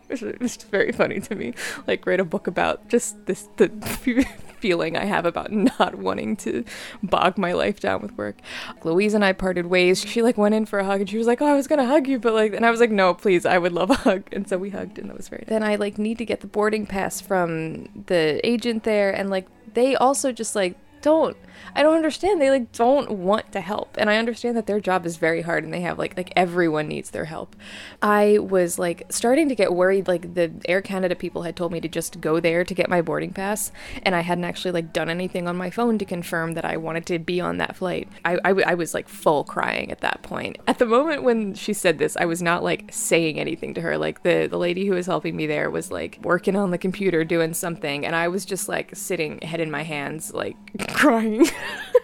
Which 0.21 0.21
was 0.39 0.55
very 0.57 0.91
funny 0.91 1.19
to 1.21 1.35
me. 1.35 1.53
Like, 1.85 2.05
write 2.07 2.19
a 2.19 2.25
book 2.25 2.47
about 2.47 2.89
just 2.89 3.25
this, 3.27 3.47
the 3.57 3.69
feeling 4.59 4.97
I 4.97 5.05
have 5.05 5.25
about 5.25 5.51
not 5.51 5.95
wanting 5.95 6.35
to 6.37 6.63
bog 7.03 7.37
my 7.37 7.53
life 7.53 7.79
down 7.79 8.01
with 8.01 8.17
work. 8.17 8.37
Louise 8.83 9.13
and 9.13 9.23
I 9.23 9.33
parted 9.33 9.67
ways. 9.67 10.01
She 10.01 10.21
like 10.21 10.37
went 10.37 10.55
in 10.55 10.65
for 10.65 10.79
a 10.79 10.85
hug 10.85 11.01
and 11.01 11.09
she 11.09 11.17
was 11.17 11.27
like, 11.27 11.41
"Oh, 11.41 11.45
I 11.45 11.53
was 11.53 11.67
gonna 11.67 11.85
hug 11.85 12.07
you, 12.07 12.19
but 12.19 12.33
like," 12.33 12.53
and 12.53 12.65
I 12.65 12.71
was 12.71 12.79
like, 12.79 12.91
"No, 12.91 13.13
please, 13.13 13.45
I 13.45 13.57
would 13.57 13.71
love 13.71 13.89
a 13.89 13.95
hug." 13.95 14.23
And 14.31 14.47
so 14.47 14.57
we 14.57 14.71
hugged, 14.71 14.99
and 14.99 15.09
that 15.09 15.17
was 15.17 15.29
very. 15.29 15.43
Nice. 15.43 15.49
Then 15.49 15.63
I 15.63 15.75
like 15.75 15.97
need 15.97 16.17
to 16.17 16.25
get 16.25 16.41
the 16.41 16.47
boarding 16.47 16.85
pass 16.85 17.21
from 17.21 18.03
the 18.07 18.41
agent 18.43 18.83
there, 18.83 19.11
and 19.11 19.29
like 19.29 19.47
they 19.73 19.95
also 19.95 20.31
just 20.31 20.55
like 20.55 20.75
don't 21.01 21.37
I 21.75 21.83
don't 21.83 21.95
understand. 21.95 22.41
They 22.41 22.49
like 22.49 22.71
don't 22.71 23.11
want 23.11 23.51
to 23.51 23.61
help. 23.61 23.95
And 23.97 24.09
I 24.09 24.17
understand 24.17 24.57
that 24.57 24.67
their 24.67 24.79
job 24.79 25.05
is 25.05 25.17
very 25.17 25.41
hard 25.41 25.63
and 25.63 25.73
they 25.73 25.81
have 25.81 25.97
like 25.97 26.15
like 26.17 26.33
everyone 26.35 26.87
needs 26.87 27.11
their 27.11 27.25
help. 27.25 27.55
I 28.01 28.39
was 28.39 28.79
like 28.79 29.03
starting 29.09 29.49
to 29.49 29.55
get 29.55 29.73
worried 29.73 30.07
like 30.07 30.33
the 30.33 30.51
Air 30.67 30.81
Canada 30.81 31.15
people 31.15 31.43
had 31.43 31.55
told 31.55 31.71
me 31.71 31.79
to 31.81 31.87
just 31.87 32.21
go 32.21 32.39
there 32.39 32.63
to 32.63 32.73
get 32.73 32.89
my 32.89 33.01
boarding 33.01 33.33
pass 33.33 33.71
and 34.03 34.15
I 34.15 34.21
hadn't 34.21 34.45
actually 34.45 34.71
like 34.71 34.93
done 34.93 35.09
anything 35.09 35.47
on 35.47 35.57
my 35.57 35.69
phone 35.69 35.97
to 35.97 36.05
confirm 36.05 36.53
that 36.53 36.65
I 36.65 36.77
wanted 36.77 37.05
to 37.07 37.19
be 37.19 37.39
on 37.41 37.57
that 37.57 37.75
flight. 37.75 38.09
I, 38.25 38.39
I, 38.43 38.49
I 38.49 38.73
was 38.73 38.93
like 38.93 39.07
full 39.07 39.43
crying 39.43 39.91
at 39.91 40.01
that 40.01 40.21
point. 40.23 40.57
At 40.67 40.79
the 40.79 40.85
moment 40.85 41.23
when 41.23 41.53
she 41.53 41.73
said 41.73 41.97
this, 41.97 42.17
I 42.17 42.25
was 42.25 42.41
not 42.41 42.63
like 42.63 42.89
saying 42.91 43.39
anything 43.39 43.73
to 43.75 43.81
her. 43.81 43.97
Like 43.97 44.23
the 44.23 44.47
the 44.49 44.57
lady 44.57 44.87
who 44.87 44.95
was 44.95 45.05
helping 45.05 45.35
me 45.35 45.47
there 45.47 45.69
was 45.69 45.91
like 45.91 46.19
working 46.23 46.55
on 46.55 46.71
the 46.71 46.77
computer 46.77 47.23
doing 47.23 47.53
something 47.53 48.05
and 48.05 48.15
I 48.15 48.27
was 48.27 48.45
just 48.45 48.69
like 48.69 48.95
sitting 48.95 49.39
head 49.41 49.59
in 49.59 49.71
my 49.71 49.83
hands 49.83 50.33
like 50.33 50.55
crying. 50.95 51.47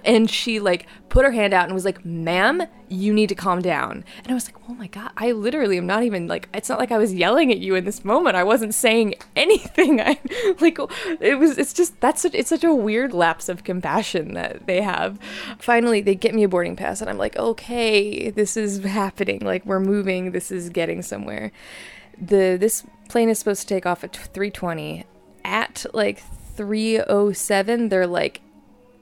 and 0.05 0.29
she 0.29 0.59
like 0.59 0.87
put 1.09 1.25
her 1.25 1.31
hand 1.31 1.53
out 1.53 1.65
and 1.65 1.73
was 1.73 1.85
like, 1.85 2.05
"Ma'am, 2.05 2.63
you 2.89 3.13
need 3.13 3.29
to 3.29 3.35
calm 3.35 3.61
down." 3.61 4.03
And 4.23 4.31
I 4.31 4.33
was 4.33 4.47
like, 4.47 4.55
"Oh 4.69 4.73
my 4.73 4.87
god, 4.87 5.11
I 5.17 5.31
literally 5.31 5.77
am 5.77 5.87
not 5.87 6.03
even 6.03 6.27
like 6.27 6.47
it's 6.53 6.69
not 6.69 6.79
like 6.79 6.91
I 6.91 6.97
was 6.97 7.13
yelling 7.13 7.51
at 7.51 7.59
you 7.59 7.75
in 7.75 7.85
this 7.85 8.05
moment. 8.05 8.35
I 8.35 8.43
wasn't 8.43 8.73
saying 8.73 9.15
anything. 9.35 9.99
I 9.99 10.19
like 10.59 10.77
it 11.19 11.39
was 11.39 11.57
it's 11.57 11.73
just 11.73 11.99
that's 11.99 12.21
such, 12.21 12.35
it's 12.35 12.49
such 12.49 12.63
a 12.63 12.73
weird 12.73 13.13
lapse 13.13 13.49
of 13.49 13.63
compassion 13.63 14.33
that 14.35 14.67
they 14.67 14.81
have. 14.81 15.19
Finally, 15.59 16.01
they 16.01 16.15
get 16.15 16.35
me 16.35 16.43
a 16.43 16.49
boarding 16.49 16.75
pass 16.75 17.01
and 17.01 17.09
I'm 17.09 17.17
like, 17.17 17.35
"Okay, 17.37 18.29
this 18.29 18.55
is 18.55 18.83
happening. 18.83 19.39
Like 19.39 19.65
we're 19.65 19.79
moving. 19.79 20.31
This 20.31 20.51
is 20.51 20.69
getting 20.69 21.01
somewhere." 21.01 21.51
The 22.21 22.57
this 22.59 22.83
plane 23.09 23.29
is 23.29 23.39
supposed 23.39 23.61
to 23.61 23.67
take 23.67 23.85
off 23.85 24.03
at 24.03 24.13
3:20 24.13 25.03
at 25.43 25.85
like 25.93 26.23
307 26.55 27.89
they're 27.89 28.07
like 28.07 28.41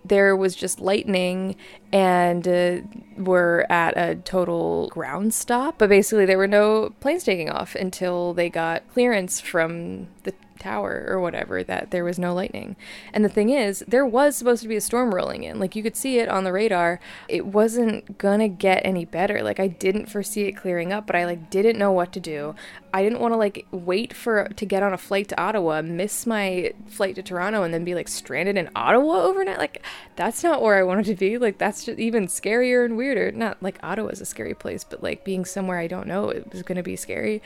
there 0.05 0.35
was 0.35 0.55
just 0.55 0.79
lightning 0.79 1.55
and 1.91 2.47
uh, 2.47 2.77
we're 3.17 3.65
at 3.69 3.97
a 3.97 4.15
total 4.15 4.89
ground 4.89 5.33
stop. 5.33 5.77
But 5.77 5.89
basically, 5.89 6.25
there 6.25 6.37
were 6.37 6.47
no 6.47 6.93
planes 6.99 7.23
taking 7.23 7.49
off 7.49 7.75
until 7.75 8.33
they 8.33 8.49
got 8.49 8.83
clearance 8.93 9.39
from 9.39 10.07
the 10.23 10.33
tower 10.63 11.05
or 11.07 11.19
whatever 11.19 11.63
that 11.63 11.91
there 11.91 12.03
was 12.03 12.17
no 12.17 12.33
lightning. 12.33 12.75
And 13.13 13.23
the 13.23 13.29
thing 13.29 13.49
is, 13.49 13.83
there 13.87 14.05
was 14.05 14.35
supposed 14.35 14.61
to 14.63 14.67
be 14.67 14.77
a 14.77 14.81
storm 14.81 15.13
rolling 15.13 15.43
in. 15.43 15.59
Like 15.59 15.75
you 15.75 15.83
could 15.83 15.95
see 15.95 16.19
it 16.19 16.29
on 16.29 16.43
the 16.43 16.53
radar. 16.53 16.99
It 17.27 17.45
wasn't 17.45 18.17
gonna 18.17 18.47
get 18.47 18.85
any 18.85 19.05
better. 19.05 19.43
Like 19.43 19.59
I 19.59 19.67
didn't 19.67 20.07
foresee 20.07 20.43
it 20.43 20.53
clearing 20.53 20.93
up, 20.93 21.05
but 21.05 21.15
I 21.15 21.25
like 21.25 21.49
didn't 21.49 21.77
know 21.77 21.91
what 21.91 22.13
to 22.13 22.19
do. 22.19 22.55
I 22.95 23.01
didn't 23.01 23.19
want 23.19 23.33
to 23.33 23.37
like 23.37 23.65
wait 23.71 24.13
for 24.13 24.47
to 24.49 24.65
get 24.65 24.83
on 24.83 24.93
a 24.93 24.97
flight 24.99 25.27
to 25.29 25.41
Ottawa, 25.41 25.81
miss 25.81 26.27
my 26.27 26.73
flight 26.87 27.15
to 27.15 27.23
Toronto, 27.23 27.63
and 27.63 27.73
then 27.73 27.83
be 27.83 27.95
like 27.95 28.07
stranded 28.07 28.55
in 28.55 28.69
Ottawa 28.75 29.23
overnight. 29.23 29.57
Like 29.57 29.83
that's 30.15 30.43
not 30.43 30.61
where 30.61 30.75
I 30.75 30.83
wanted 30.83 31.05
to 31.05 31.15
be. 31.15 31.39
Like 31.39 31.57
that's 31.57 31.85
just 31.85 31.97
even 31.97 32.27
scarier 32.27 32.85
and 32.85 32.95
weirder. 32.95 33.31
Not 33.31 33.61
like 33.63 33.79
Ottawa's 33.81 34.21
a 34.21 34.25
scary 34.25 34.53
place, 34.53 34.83
but 34.83 35.01
like 35.01 35.25
being 35.25 35.43
somewhere 35.43 35.79
I 35.79 35.87
don't 35.87 36.07
know 36.07 36.29
it 36.29 36.51
was 36.51 36.61
gonna 36.61 36.83
be 36.83 36.95
scary. 36.95 37.41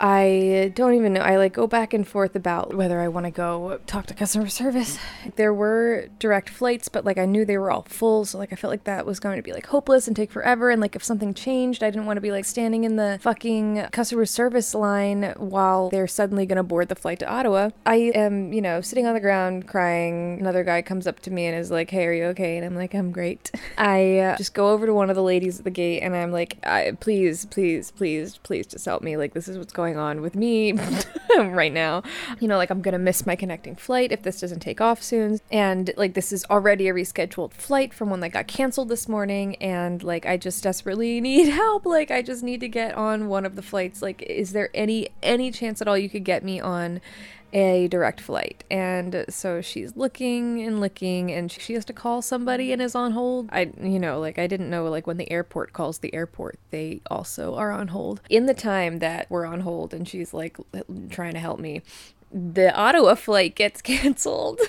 I 0.00 0.72
don't 0.76 0.94
even 0.94 1.14
know. 1.14 1.22
I 1.22 1.36
like 1.36 1.52
go 1.52 1.66
back 1.66 1.92
and 1.92 2.06
forth 2.06 2.36
about 2.36 2.53
whether 2.62 3.00
I 3.00 3.08
want 3.08 3.26
to 3.26 3.30
go 3.30 3.78
talk 3.86 4.06
to 4.06 4.14
customer 4.14 4.48
service. 4.48 4.98
There 5.36 5.52
were 5.52 6.08
direct 6.18 6.50
flights, 6.50 6.88
but 6.88 7.04
like 7.04 7.18
I 7.18 7.26
knew 7.26 7.44
they 7.44 7.58
were 7.58 7.70
all 7.70 7.82
full, 7.82 8.24
so 8.24 8.38
like 8.38 8.52
I 8.52 8.56
felt 8.56 8.70
like 8.70 8.84
that 8.84 9.06
was 9.06 9.20
going 9.20 9.36
to 9.36 9.42
be 9.42 9.52
like 9.52 9.66
hopeless 9.66 10.06
and 10.06 10.16
take 10.16 10.32
forever. 10.32 10.70
And 10.70 10.80
like 10.80 10.96
if 10.96 11.04
something 11.04 11.34
changed, 11.34 11.82
I 11.82 11.90
didn't 11.90 12.06
want 12.06 12.16
to 12.16 12.20
be 12.20 12.30
like 12.30 12.44
standing 12.44 12.84
in 12.84 12.96
the 12.96 13.18
fucking 13.22 13.88
customer 13.92 14.26
service 14.26 14.74
line 14.74 15.34
while 15.36 15.90
they're 15.90 16.06
suddenly 16.06 16.46
going 16.46 16.56
to 16.56 16.62
board 16.62 16.88
the 16.88 16.94
flight 16.94 17.18
to 17.20 17.28
Ottawa. 17.28 17.70
I 17.86 18.12
am, 18.14 18.52
you 18.52 18.62
know, 18.62 18.80
sitting 18.80 19.06
on 19.06 19.14
the 19.14 19.20
ground 19.20 19.66
crying. 19.66 20.38
Another 20.40 20.64
guy 20.64 20.82
comes 20.82 21.06
up 21.06 21.20
to 21.20 21.30
me 21.30 21.46
and 21.46 21.58
is 21.58 21.70
like, 21.70 21.90
"Hey, 21.90 22.06
are 22.06 22.12
you 22.12 22.24
okay?" 22.26 22.56
And 22.56 22.64
I'm 22.64 22.74
like, 22.74 22.94
"I'm 22.94 23.10
great." 23.10 23.50
I 23.78 24.18
uh, 24.18 24.36
just 24.36 24.54
go 24.54 24.70
over 24.70 24.86
to 24.86 24.94
one 24.94 25.10
of 25.10 25.16
the 25.16 25.22
ladies 25.22 25.58
at 25.58 25.64
the 25.64 25.70
gate 25.70 26.00
and 26.00 26.14
I'm 26.14 26.32
like, 26.32 26.58
"Please, 27.00 27.46
please, 27.46 27.90
please, 27.90 28.38
please, 28.38 28.66
just 28.66 28.84
help 28.84 29.02
me. 29.02 29.16
Like 29.16 29.34
this 29.34 29.48
is 29.48 29.58
what's 29.58 29.72
going 29.72 29.96
on 29.96 30.20
with 30.20 30.34
me 30.34 30.72
right 31.38 31.72
now. 31.72 32.02
You 32.40 32.48
know, 32.48 32.56
like 32.56 32.70
I'm 32.70 32.82
gonna 32.82 32.98
miss 32.98 33.26
my 33.26 33.36
connecting 33.36 33.76
flight 33.76 34.12
if 34.12 34.22
this 34.22 34.40
doesn't 34.40 34.60
take 34.60 34.80
off 34.80 35.02
soon. 35.02 35.40
And 35.50 35.90
like 35.96 36.14
this 36.14 36.32
is 36.32 36.44
already 36.46 36.88
a 36.88 36.94
rescheduled 36.94 37.52
flight 37.52 37.94
from 37.94 38.10
one 38.10 38.20
that 38.20 38.30
got 38.30 38.46
canceled 38.46 38.88
this 38.88 39.08
morning. 39.08 39.56
And 39.56 40.02
like 40.02 40.26
I 40.26 40.36
just 40.36 40.62
desperately 40.62 41.20
need 41.22 41.48
help. 41.48 41.86
Like 41.86 42.10
I 42.10 42.22
just 42.22 42.42
need 42.42 42.60
to 42.60 42.68
get 42.68 42.94
on 42.94 43.28
one 43.28 43.46
of 43.46 43.56
the 43.56 43.62
flights. 43.62 44.02
Like, 44.02 44.22
is 44.22 44.52
there 44.52 44.70
any 44.74 45.08
any 45.22 45.50
chance 45.50 45.80
at 45.80 45.88
all 45.88 45.98
you 45.98 46.10
could 46.10 46.24
get 46.24 46.44
me 46.44 46.60
on? 46.60 47.00
a 47.54 47.86
direct 47.86 48.20
flight. 48.20 48.64
And 48.68 49.24
so 49.28 49.60
she's 49.60 49.96
looking 49.96 50.60
and 50.60 50.80
looking 50.80 51.30
and 51.30 51.50
she 51.50 51.74
has 51.74 51.84
to 51.84 51.92
call 51.92 52.20
somebody 52.20 52.72
and 52.72 52.82
is 52.82 52.96
on 52.96 53.12
hold. 53.12 53.48
I, 53.52 53.70
you 53.80 54.00
know, 54.00 54.18
like 54.18 54.38
I 54.38 54.48
didn't 54.48 54.68
know, 54.68 54.84
like 54.86 55.06
when 55.06 55.18
the 55.18 55.30
airport 55.30 55.72
calls 55.72 55.98
the 55.98 56.12
airport, 56.12 56.58
they 56.70 57.00
also 57.08 57.54
are 57.54 57.70
on 57.70 57.88
hold. 57.88 58.20
In 58.28 58.46
the 58.46 58.54
time 58.54 58.98
that 58.98 59.30
we're 59.30 59.46
on 59.46 59.60
hold 59.60 59.94
and 59.94 60.06
she's 60.06 60.34
like 60.34 60.58
trying 61.10 61.34
to 61.34 61.38
help 61.38 61.60
me, 61.60 61.82
the 62.32 62.74
Ottawa 62.74 63.14
flight 63.14 63.54
gets 63.54 63.82
canceled. 63.82 64.60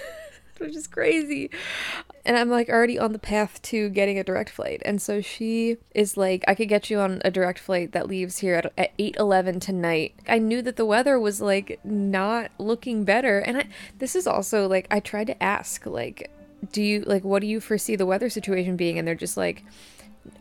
which 0.57 0.75
is 0.75 0.88
crazy. 0.88 1.50
And 2.25 2.38
I'm 2.38 2.50
like 2.50 2.69
already 2.69 2.97
on 2.97 3.12
the 3.12 3.19
path 3.19 3.62
to 3.63 3.89
getting 3.89 4.17
a 4.17 4.24
direct 4.24 4.50
flight. 4.50 4.81
And 4.85 5.01
so 5.01 5.21
she 5.21 5.77
is 5.93 6.17
like, 6.17 6.43
I 6.47 6.55
could 6.55 6.69
get 6.69 6.89
you 6.89 7.00
on 7.00 7.21
a 7.24 7.31
direct 7.31 7.59
flight 7.59 7.91
that 7.91 8.07
leaves 8.07 8.39
here 8.39 8.55
at, 8.55 8.74
at 8.77 8.93
8 8.97 9.15
11 9.19 9.59
tonight. 9.59 10.15
I 10.27 10.39
knew 10.39 10.62
that 10.62 10.75
the 10.75 10.85
weather 10.85 11.19
was 11.19 11.41
like 11.41 11.79
not 11.83 12.51
looking 12.57 13.03
better. 13.03 13.39
And 13.39 13.57
I, 13.57 13.67
this 14.00 14.15
is 14.15 14.27
also 14.27 14.67
like, 14.67 14.88
I 14.89 15.00
tried 15.00 15.27
to 15.27 15.43
ask, 15.43 15.85
like, 15.85 16.31
do 16.71 16.81
you, 16.81 17.01
like, 17.01 17.24
what 17.24 17.41
do 17.41 17.47
you 17.47 17.59
foresee 17.59 17.95
the 17.95 18.07
weather 18.07 18.29
situation 18.29 18.75
being? 18.75 18.97
And 18.97 19.07
they're 19.07 19.13
just 19.13 19.38
like, 19.38 19.63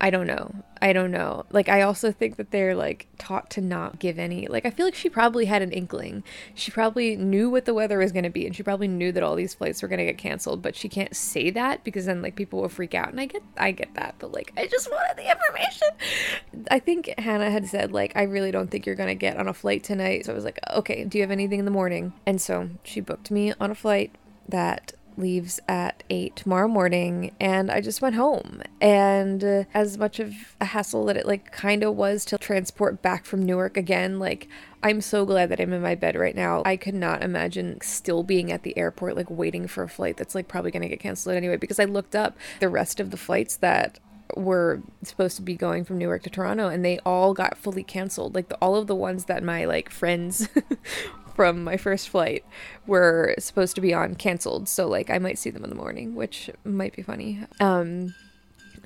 I 0.01 0.11
don't 0.11 0.27
know. 0.27 0.55
I 0.83 0.93
don't 0.93 1.11
know. 1.11 1.45
Like 1.51 1.69
I 1.69 1.83
also 1.83 2.13
think 2.13 2.37
that 2.37 2.51
they're 2.51 2.75
like 2.75 3.07
taught 3.19 3.51
to 3.51 3.61
not 3.61 3.99
give 3.99 4.19
any 4.19 4.47
like 4.49 4.67
I 4.67 4.71
feel 4.71 4.87
like 4.87 4.95
she 4.95 5.09
probably 5.09 5.47
had 5.47 5.63
an 5.63 5.73
inkling. 5.73 6.23
She 6.55 6.71
probably 6.71 7.17
knew 7.17 7.49
what 7.49 7.65
the 7.65 7.75
weather 7.75 7.99
was 7.99 8.13
going 8.13 8.25
to 8.25 8.31
be 8.31 8.47
and 8.47 8.55
she 8.55 8.63
probably 8.63 8.89
knew 8.89 9.13
that 9.13 9.23
all 9.23 9.35
these 9.35 9.55
flights 9.55 9.83
were 9.83 9.89
going 9.89 9.99
to 9.99 10.05
get 10.05 10.19
canceled, 10.19 10.63
but 10.63 10.77
she 10.77 10.89
can't 10.89 11.15
say 11.17 11.51
that 11.51 11.85
because 11.85 12.07
then 12.07 12.23
like 12.23 12.37
people 12.37 12.61
will 12.61 12.69
freak 12.69 12.95
out. 12.95 13.09
And 13.09 13.21
I 13.21 13.27
get 13.27 13.43
I 13.57 13.71
get 13.71 13.95
that, 13.95 14.17
but 14.19 14.33
like 14.33 14.53
I 14.57 14.67
just 14.67 14.91
wanted 14.91 15.17
the 15.17 15.31
information. 15.31 16.67
I 16.71 16.79
think 16.79 17.13
Hannah 17.19 17.51
had 17.51 17.67
said 17.67 17.93
like 17.93 18.13
I 18.15 18.23
really 18.25 18.51
don't 18.51 18.71
think 18.71 18.87
you're 18.87 18.95
going 18.95 19.09
to 19.09 19.15
get 19.15 19.37
on 19.37 19.49
a 19.49 19.55
flight 19.55 19.85
tonight. 19.85 20.27
So 20.27 20.33
I 20.33 20.35
was 20.35 20.45
like, 20.45 20.59
"Okay, 20.73 21.05
do 21.05 21.19
you 21.19 21.23
have 21.23 21.31
anything 21.31 21.59
in 21.59 21.65
the 21.65 21.71
morning?" 21.71 22.13
And 22.27 22.41
so 22.41 22.69
she 22.83 23.01
booked 23.01 23.31
me 23.31 23.53
on 23.61 23.71
a 23.71 23.75
flight 23.75 24.15
that 24.49 24.93
leaves 25.17 25.61
at 25.69 26.03
8 26.11 26.37
tomorrow 26.37 26.69
morning 26.69 27.33
and 27.41 27.71
I 27.71 27.81
just 27.81 28.03
went 28.03 28.17
home. 28.17 28.63
And 28.81 29.43
uh, 29.43 29.65
as 29.73 29.99
much 29.99 30.21
of 30.21 30.35
a 30.61 30.67
hassle 30.67 31.07
that 31.07 31.17
it 31.17 31.27
like 31.27 31.53
kind 31.53 31.83
of 31.83 31.95
was 31.95 32.25
to 32.27 32.39
transport 32.39 33.03
back 33.03 33.25
from 33.25 33.43
Newark 33.43 33.77
again, 33.77 34.19
like 34.19 34.49
I'm 34.83 35.01
so 35.01 35.25
glad 35.25 35.49
that 35.49 35.61
I'm 35.61 35.73
in 35.73 35.83
my 35.83 35.95
bed 35.95 36.17
right 36.17 36.37
now. 36.37 36.63
I 36.65 36.77
could 36.77 36.95
not 36.95 37.23
imagine 37.23 37.81
still 37.81 38.23
being 38.23 38.53
at 38.53 38.63
the 38.63 38.77
airport 38.77 39.17
like 39.17 39.31
waiting 39.31 39.67
for 39.67 39.83
a 39.83 39.89
flight 39.89 40.17
that's 40.17 40.35
like 40.35 40.49
probably 40.49 40.71
going 40.71 40.83
to 40.83 40.89
get 40.89 41.01
canceled 41.01 41.37
anyway 41.37 41.57
because 41.57 41.81
I 41.81 41.85
looked 41.85 42.15
up 42.15 42.37
the 42.61 42.69
rest 42.69 43.01
of 43.01 43.11
the 43.11 43.17
flights 43.17 43.57
that 43.57 43.99
were 44.37 44.83
supposed 45.03 45.37
to 45.37 45.43
be 45.43 45.55
going 45.55 45.85
from 45.85 45.99
Newark 45.99 46.23
to 46.25 46.31
Toronto 46.31 46.69
and 46.69 46.85
they 46.85 46.99
all 47.01 47.35
got 47.35 47.57
fully 47.57 47.83
canceled. 47.83 48.35
Like 48.35 48.49
the, 48.49 48.57
all 48.57 48.77
of 48.77 48.87
the 48.87 48.95
ones 48.95 49.27
that 49.27 49.43
my 49.43 49.65
like 49.65 49.91
friends 49.91 50.49
from 51.35 51.65
my 51.65 51.77
first 51.77 52.09
flight 52.09 52.45
were 52.87 53.35
supposed 53.39 53.75
to 53.75 53.81
be 53.81 53.93
on 53.93 54.15
canceled. 54.15 54.69
So 54.69 54.87
like 54.87 55.11
I 55.11 55.19
might 55.19 55.39
see 55.39 55.51
them 55.51 55.65
in 55.65 55.71
the 55.71 55.77
morning, 55.77 56.15
which 56.15 56.51
might 56.65 56.95
be 56.95 57.03
funny. 57.03 57.41
Um, 57.61 58.15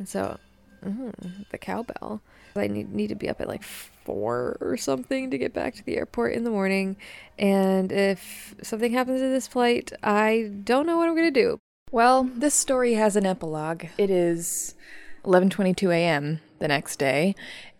so 0.05 0.39
mm, 0.85 1.49
the 1.51 1.59
cowbell. 1.59 2.21
I 2.57 2.67
need 2.67 2.93
need 2.93 3.09
to 3.09 3.15
be 3.15 3.29
up 3.29 3.41
at 3.41 3.49
like 3.49 3.63
four 3.63 4.57
or 4.61 4.77
something 4.77 5.31
to 5.31 5.39
get 5.39 5.53
back 5.53 5.75
to 5.77 5.85
the 5.85 5.97
airport 5.97 6.35
in 6.35 6.45
the 6.45 6.51
morning. 6.51 6.97
And 7.39 7.93
if 7.93 8.55
something 8.63 8.93
happens 8.93 9.21
to 9.21 9.29
this 9.29 9.47
flight, 9.47 9.93
I 10.03 10.51
don't 10.65 10.87
know 10.87 10.97
what 10.97 11.09
I'm 11.09 11.15
gonna 11.15 11.31
do. 11.31 11.59
Well, 11.91 12.25
this 12.25 12.55
story 12.55 12.95
has 12.95 13.17
an 13.17 13.27
epilogue. 13.27 13.87
It 13.97 14.11
is 14.11 14.75
11:22 15.25 15.93
a.m. 15.93 16.41
the 16.59 16.69
next 16.69 16.97
day, 16.97 17.35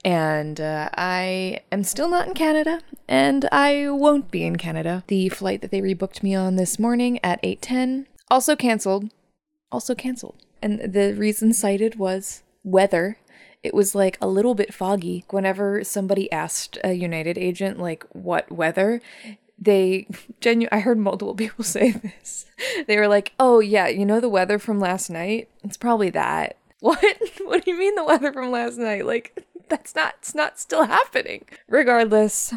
and 0.05 0.61
uh, 0.61 0.89
I 0.95 1.61
am 1.73 1.85
still 1.85 2.09
not 2.09 2.29
in 2.29 2.35
Canada, 2.35 2.81
and 3.07 3.49
I 3.51 3.89
won't 3.91 4.31
be 4.31 4.45
in 4.45 4.57
Canada. 4.57 5.05
The 5.09 5.29
flight 5.29 5.61
that 5.63 5.71
they 5.71 5.81
rebooked 5.81 6.23
me 6.23 6.35
on 6.35 6.57
this 6.57 6.79
morning 6.79 7.19
at 7.25 7.43
8:10 7.43 8.07
also 8.31 8.57
canceled. 8.57 9.11
Also 9.71 9.95
canceled. 9.95 10.37
And 10.63 10.93
the 10.93 11.15
reason 11.15 11.53
cited 11.53 11.99
was 11.99 12.43
weather. 12.65 13.19
It 13.63 13.75
was 13.75 13.95
like 13.95 14.19
a 14.21 14.29
little 14.29 14.55
bit 14.55 14.75
foggy. 14.75 15.25
Whenever 15.31 15.85
somebody 15.85 16.31
asked 16.31 16.79
a 16.85 16.93
United 16.93 17.37
agent 17.39 17.79
like 17.79 18.05
what 18.13 18.51
weather, 18.51 19.01
they 19.59 20.07
genu 20.41 20.69
I 20.71 20.81
heard 20.81 20.99
multiple 20.99 21.35
people 21.43 21.65
say 21.65 21.91
this. 21.93 22.47
They 22.87 22.97
were 22.97 23.09
like, 23.09 23.33
"Oh 23.39 23.61
yeah, 23.61 23.89
you 23.89 24.07
know 24.07 24.21
the 24.21 24.29
weather 24.29 24.59
from 24.59 24.81
last 24.81 25.11
night? 25.11 25.49
It's 25.65 25.77
probably 25.77 26.11
that." 26.11 26.57
What? 26.81 27.17
What 27.43 27.65
do 27.65 27.73
you 27.73 27.79
mean 27.79 27.97
the 27.97 28.05
weather 28.05 28.33
from 28.33 28.53
last 28.53 28.79
night? 28.79 29.05
Like 29.05 29.45
that's 29.69 29.97
not 29.97 30.15
it's 30.21 30.35
not 30.35 30.61
still 30.61 30.85
happening. 30.87 31.45
Regardless, 31.69 32.55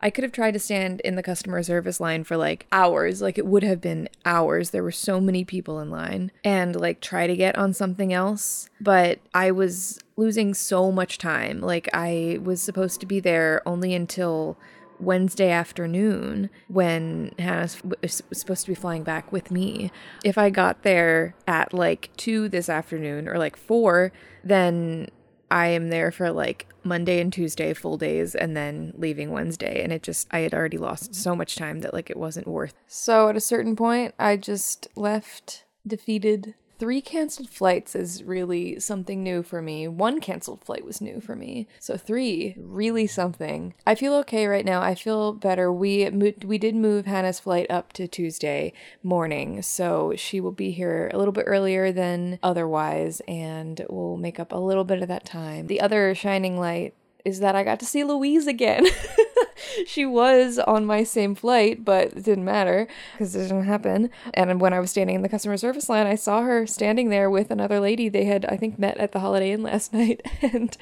I 0.00 0.10
could 0.10 0.22
have 0.22 0.32
tried 0.32 0.52
to 0.52 0.58
stand 0.58 1.00
in 1.00 1.16
the 1.16 1.22
customer 1.22 1.62
service 1.62 1.98
line 1.98 2.24
for 2.24 2.36
like 2.36 2.66
hours, 2.70 3.22
like 3.22 3.38
it 3.38 3.46
would 3.46 3.62
have 3.62 3.80
been 3.80 4.08
hours. 4.24 4.70
There 4.70 4.82
were 4.82 4.92
so 4.92 5.20
many 5.20 5.44
people 5.44 5.80
in 5.80 5.90
line 5.90 6.30
and 6.44 6.76
like 6.76 7.00
try 7.00 7.26
to 7.26 7.34
get 7.34 7.56
on 7.56 7.72
something 7.72 8.12
else, 8.12 8.68
but 8.80 9.18
I 9.32 9.50
was 9.50 9.98
losing 10.16 10.54
so 10.54 10.92
much 10.92 11.18
time. 11.18 11.60
Like 11.60 11.88
I 11.92 12.38
was 12.42 12.60
supposed 12.60 13.00
to 13.00 13.06
be 13.06 13.18
there 13.18 13.62
only 13.66 13.94
until 13.94 14.56
Wednesday 15.00 15.50
afternoon 15.50 16.50
when 16.68 17.32
Hannah 17.38 17.68
was 18.02 18.22
supposed 18.32 18.64
to 18.64 18.70
be 18.70 18.74
flying 18.74 19.02
back 19.02 19.32
with 19.32 19.50
me. 19.50 19.90
If 20.24 20.38
I 20.38 20.50
got 20.50 20.82
there 20.82 21.34
at 21.46 21.72
like 21.72 22.10
2 22.16 22.48
this 22.48 22.68
afternoon 22.68 23.28
or 23.28 23.38
like 23.38 23.56
4, 23.56 24.12
then 24.42 25.08
I 25.50 25.68
am 25.68 25.88
there 25.90 26.10
for 26.10 26.32
like 26.32 26.66
Monday 26.82 27.20
and 27.20 27.32
Tuesday 27.32 27.74
full 27.74 27.96
days 27.96 28.34
and 28.34 28.56
then 28.56 28.92
leaving 28.96 29.30
Wednesday 29.30 29.82
and 29.82 29.92
it 29.92 30.02
just 30.02 30.26
I 30.30 30.40
had 30.40 30.52
already 30.54 30.78
lost 30.78 31.14
so 31.14 31.36
much 31.36 31.56
time 31.56 31.80
that 31.80 31.94
like 31.94 32.10
it 32.10 32.16
wasn't 32.16 32.48
worth. 32.48 32.74
So 32.86 33.28
at 33.28 33.36
a 33.36 33.40
certain 33.40 33.76
point 33.76 34.14
I 34.18 34.36
just 34.36 34.88
left 34.96 35.64
defeated 35.86 36.54
Three 36.78 37.00
canceled 37.00 37.50
flights 37.50 37.94
is 37.94 38.22
really 38.22 38.80
something 38.80 39.22
new 39.22 39.42
for 39.42 39.62
me. 39.62 39.86
One 39.86 40.20
canceled 40.20 40.64
flight 40.64 40.84
was 40.84 41.00
new 41.00 41.20
for 41.20 41.36
me. 41.36 41.68
So 41.78 41.96
three, 41.96 42.56
really 42.58 43.06
something. 43.06 43.74
I 43.86 43.94
feel 43.94 44.14
okay 44.14 44.46
right 44.46 44.64
now. 44.64 44.82
I 44.82 44.94
feel 44.94 45.32
better. 45.32 45.72
We 45.72 46.10
we 46.10 46.58
did 46.58 46.74
move 46.74 47.06
Hannah's 47.06 47.40
flight 47.40 47.70
up 47.70 47.92
to 47.94 48.08
Tuesday 48.08 48.72
morning, 49.02 49.62
so 49.62 50.14
she 50.16 50.40
will 50.40 50.52
be 50.52 50.72
here 50.72 51.10
a 51.12 51.18
little 51.18 51.32
bit 51.32 51.44
earlier 51.46 51.92
than 51.92 52.38
otherwise, 52.42 53.22
and 53.28 53.84
we'll 53.88 54.16
make 54.16 54.40
up 54.40 54.52
a 54.52 54.56
little 54.56 54.84
bit 54.84 55.02
of 55.02 55.08
that 55.08 55.24
time. 55.24 55.68
The 55.68 55.80
other 55.80 56.14
shining 56.14 56.58
light 56.58 56.94
is 57.24 57.40
that 57.40 57.56
I 57.56 57.64
got 57.64 57.80
to 57.80 57.86
see 57.86 58.04
Louise 58.04 58.46
again. 58.46 58.86
she 59.86 60.04
was 60.06 60.58
on 60.58 60.84
my 60.84 61.04
same 61.04 61.34
flight, 61.34 61.84
but 61.84 62.08
it 62.08 62.24
didn't 62.24 62.44
matter 62.44 62.86
because 63.12 63.34
it 63.34 63.42
didn't 63.42 63.64
happen. 63.64 64.10
And 64.32 64.60
when 64.60 64.72
I 64.72 64.80
was 64.80 64.90
standing 64.90 65.16
in 65.16 65.22
the 65.22 65.28
customer 65.28 65.56
service 65.56 65.88
line, 65.88 66.06
I 66.06 66.14
saw 66.14 66.42
her 66.42 66.66
standing 66.66 67.08
there 67.08 67.30
with 67.30 67.50
another 67.50 67.80
lady 67.80 68.08
they 68.08 68.24
had, 68.24 68.44
I 68.46 68.56
think, 68.56 68.78
met 68.78 68.98
at 68.98 69.12
the 69.12 69.20
Holiday 69.20 69.52
Inn 69.52 69.62
last 69.62 69.92
night. 69.92 70.22
And 70.42 70.76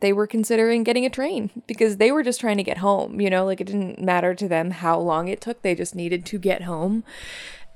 they 0.00 0.12
were 0.12 0.26
considering 0.26 0.84
getting 0.84 1.04
a 1.04 1.10
train 1.10 1.50
because 1.66 1.96
they 1.96 2.12
were 2.12 2.22
just 2.22 2.40
trying 2.40 2.56
to 2.56 2.62
get 2.62 2.78
home. 2.78 3.20
You 3.20 3.30
know, 3.30 3.44
like 3.44 3.60
it 3.60 3.66
didn't 3.66 4.00
matter 4.00 4.34
to 4.34 4.48
them 4.48 4.70
how 4.70 4.98
long 4.98 5.28
it 5.28 5.40
took, 5.40 5.62
they 5.62 5.74
just 5.74 5.94
needed 5.94 6.24
to 6.26 6.38
get 6.38 6.62
home. 6.62 7.04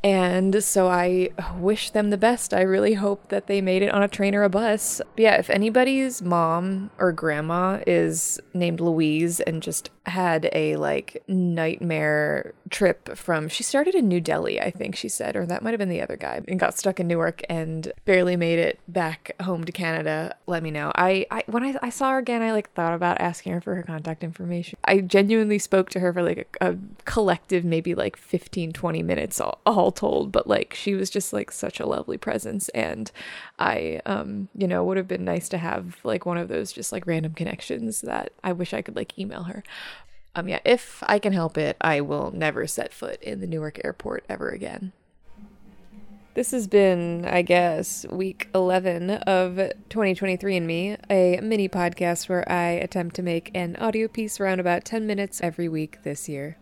And 0.03 0.65
so 0.65 0.89
I 0.89 1.29
wish 1.59 1.91
them 1.91 2.09
the 2.09 2.17
best. 2.17 2.55
I 2.55 2.63
really 2.63 2.95
hope 2.95 3.29
that 3.29 3.49
they 3.49 3.61
made 3.61 3.83
it 3.83 3.93
on 3.93 4.03
a 4.03 4.09
train 4.09 4.35
or 4.35 4.43
a 4.45 4.49
bus. 4.49 5.03
But 5.15 5.23
yeah, 5.23 5.35
if 5.35 5.51
anybody's 5.51 6.23
mom 6.23 6.91
or 6.99 7.13
grandma 7.13 7.81
is 7.87 8.41
named 8.55 8.81
Louise 8.81 9.41
and 9.41 9.63
just 9.63 9.91
had 10.07 10.49
a 10.53 10.77
like 10.77 11.23
nightmare 11.29 12.55
trip 12.71 13.17
from 13.17 13.49
she 13.49 13.63
started 13.63 13.95
in 13.95 14.09
New 14.09 14.21
Delhi, 14.21 14.61
I 14.61 14.71
think 14.71 14.97
she 14.97 15.09
said, 15.09 15.37
or 15.37 15.45
that 15.47 15.63
might 15.63 15.73
have 15.73 15.79
been 15.79 15.91
the 15.91 16.01
other 16.01 16.17
guy, 16.17 16.41
and 16.49 16.59
got 16.59 16.77
stuck 16.77 17.01
in 17.01 17.07
Newark 17.07 17.43
and 17.49 17.93
barely 18.05 18.37
made 18.37 18.59
it 18.59 18.81
back 18.89 19.33
home 19.43 19.65
to 19.65 19.73
Canada. 19.73 20.35
Let 20.47 20.63
me 20.63 20.71
know. 20.71 20.91
I, 20.95 21.27
I 21.31 21.43
when 21.47 21.63
I, 21.63 21.77
I 21.83 21.91
saw 21.91 22.13
her 22.13 22.19
again, 22.19 22.43
I 22.43 22.53
like 22.53 22.73
thought 22.73 22.95
about 22.95 23.21
asking 23.21 23.53
her 23.53 23.61
for 23.61 23.75
her 23.75 23.83
contact 23.83 24.25
information. 24.25 24.79
I 24.85 25.01
genuinely 25.01 25.59
spoke 25.59 25.91
to 25.91 26.01
her 26.01 26.13
for 26.13 26.23
like 26.23 26.57
a, 26.61 26.73
a 26.73 26.79
collective 27.05 27.65
maybe 27.65 27.95
like 27.95 28.17
15, 28.17 28.73
20 28.73 29.03
minutes 29.03 29.41
all, 29.41 29.61
all 29.67 29.93
told, 29.93 30.33
but 30.33 30.47
like 30.47 30.73
she 30.75 30.95
was 30.95 31.11
just 31.11 31.33
like 31.33 31.51
such 31.51 31.79
a 31.79 31.87
lovely 31.87 32.17
presence 32.17 32.69
and 32.71 33.11
I 33.59 34.01
um 34.07 34.49
you 34.57 34.67
know 34.67 34.83
would 34.85 34.97
have 34.97 35.09
been 35.09 35.25
nice 35.25 35.49
to 35.51 35.59
have 35.59 35.99
like 36.05 36.25
one 36.25 36.39
of 36.39 36.49
those 36.49 36.73
just 36.73 36.93
like 36.93 37.07
random 37.07 37.35
connections 37.35 38.01
that 38.01 38.33
I 38.43 38.53
wish 38.53 38.73
I 38.73 38.83
could 38.83 38.97
like 38.97 39.19
email 39.19 39.45
her. 39.45 39.63
Um, 40.35 40.49
yeah, 40.49 40.61
if 40.65 41.03
I 41.07 41.19
can 41.19 41.33
help 41.33 41.59
it, 41.59 41.77
I 41.81 42.01
will 42.01 42.31
never 42.31 42.67
set 42.67 42.93
foot 42.93 43.21
in 43.23 43.41
the 43.41 43.47
Newark 43.47 43.81
airport 43.85 44.25
ever 44.29 44.49
again. 44.49 44.93
This 46.35 46.53
has 46.53 46.69
been, 46.69 47.27
I 47.27 47.43
guess, 47.43 48.07
week 48.09 48.49
11 48.55 49.11
of 49.11 49.57
2023 49.89 50.57
and 50.59 50.67
Me, 50.67 50.97
a 51.11 51.41
mini 51.43 51.69
podcast 51.69 52.29
where 52.29 52.51
I 52.51 52.69
attempt 52.69 53.17
to 53.17 53.23
make 53.23 53.51
an 53.53 53.75
audio 53.77 54.07
piece 54.07 54.39
around 54.39 54.61
about 54.61 54.85
10 54.85 55.09
minutes 55.09 55.41
every 55.43 55.69
week 55.69 55.99
this 56.05 56.29
year. 56.29 56.57